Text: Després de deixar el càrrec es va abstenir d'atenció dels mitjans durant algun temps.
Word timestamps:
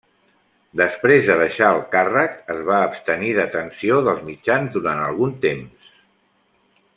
Després 0.79 1.27
de 1.31 1.35
deixar 1.41 1.67
el 1.73 1.81
càrrec 1.91 2.33
es 2.53 2.63
va 2.69 2.79
abstenir 2.87 3.29
d'atenció 3.41 4.01
dels 4.09 4.25
mitjans 4.31 4.75
durant 4.79 5.05
algun 5.11 5.37
temps. 5.49 5.93